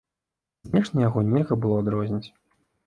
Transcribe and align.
Знешне 0.69 1.05
яго 1.09 1.25
нельга 1.29 1.61
было 1.67 1.75
адрозніць. 1.85 2.25